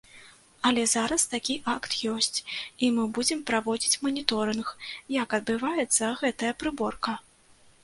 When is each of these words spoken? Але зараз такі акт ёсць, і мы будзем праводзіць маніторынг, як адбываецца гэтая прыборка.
Але 0.69 0.85
зараз 0.93 1.25
такі 1.33 1.55
акт 1.73 1.91
ёсць, 2.13 2.39
і 2.87 2.89
мы 2.95 3.03
будзем 3.19 3.45
праводзіць 3.51 4.01
маніторынг, 4.07 4.73
як 5.21 5.39
адбываецца 5.41 6.13
гэтая 6.25 6.53
прыборка. 6.65 7.19